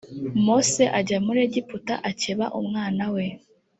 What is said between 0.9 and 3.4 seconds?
ajya muri egiputa akeba umwana we